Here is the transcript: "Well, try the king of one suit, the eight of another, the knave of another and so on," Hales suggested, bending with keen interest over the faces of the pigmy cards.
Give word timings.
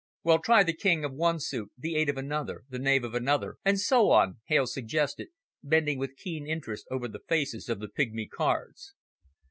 "Well, 0.23 0.39
try 0.39 0.63
the 0.63 0.73
king 0.73 1.05
of 1.05 1.13
one 1.13 1.39
suit, 1.39 1.69
the 1.77 1.95
eight 1.95 2.09
of 2.09 2.17
another, 2.17 2.63
the 2.67 2.79
knave 2.79 3.03
of 3.03 3.13
another 3.13 3.57
and 3.63 3.79
so 3.79 4.09
on," 4.09 4.39
Hales 4.45 4.73
suggested, 4.73 5.27
bending 5.61 5.99
with 5.99 6.17
keen 6.17 6.47
interest 6.47 6.87
over 6.89 7.07
the 7.07 7.21
faces 7.29 7.69
of 7.69 7.79
the 7.79 7.87
pigmy 7.87 8.25
cards. 8.27 8.95